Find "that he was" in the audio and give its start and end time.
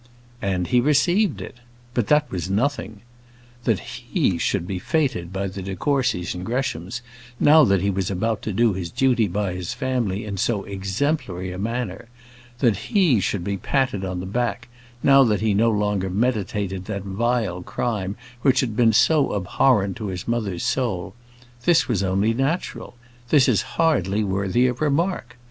7.65-8.09